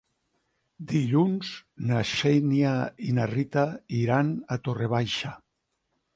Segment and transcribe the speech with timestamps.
[0.91, 1.51] Dilluns
[1.91, 2.73] na Xènia
[3.11, 3.67] i na Rita
[4.01, 5.37] iran a Torre Baixa.